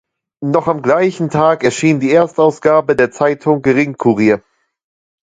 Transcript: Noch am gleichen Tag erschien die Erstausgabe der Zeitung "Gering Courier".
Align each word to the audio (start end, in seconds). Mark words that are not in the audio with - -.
Noch 0.43 0.67
am 0.67 0.81
gleichen 0.81 1.29
Tag 1.29 1.63
erschien 1.63 1.99
die 1.99 2.11
Erstausgabe 2.11 2.95
der 2.95 3.11
Zeitung 3.11 3.61
"Gering 3.61 3.97
Courier". 3.97 4.41